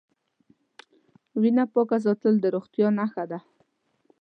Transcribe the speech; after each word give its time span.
وینه 1.41 1.63
پاکه 1.73 1.97
ساتل 2.05 2.35
د 2.39 2.45
روغتیا 2.55 2.87
نښه 2.99 3.23
ده. 3.31 3.39